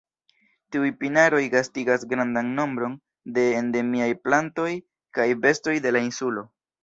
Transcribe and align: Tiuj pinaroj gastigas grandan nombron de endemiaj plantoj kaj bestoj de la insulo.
Tiuj 0.75 0.87
pinaroj 1.01 1.41
gastigas 1.55 2.05
grandan 2.13 2.49
nombron 2.61 2.95
de 3.37 3.45
endemiaj 3.59 4.09
plantoj 4.23 4.67
kaj 5.19 5.29
bestoj 5.45 5.77
de 5.87 5.95
la 5.97 6.03
insulo. 6.09 6.47